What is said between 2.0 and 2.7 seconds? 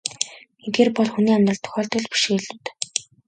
л бэрхшээлүүд.